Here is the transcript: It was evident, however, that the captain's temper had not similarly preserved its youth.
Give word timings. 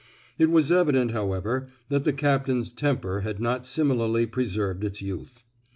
It 0.39 0.49
was 0.49 0.71
evident, 0.71 1.11
however, 1.11 1.67
that 1.89 2.05
the 2.05 2.11
captain's 2.11 2.73
temper 2.73 3.19
had 3.21 3.39
not 3.39 3.67
similarly 3.67 4.25
preserved 4.25 4.83
its 4.83 4.99
youth. 4.99 5.43